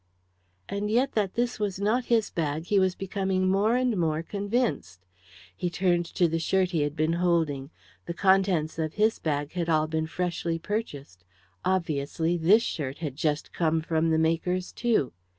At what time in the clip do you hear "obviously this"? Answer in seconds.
11.63-12.63